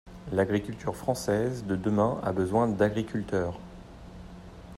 [0.31, 3.59] L’agriculture française de demain a besoin d’agriculteurs.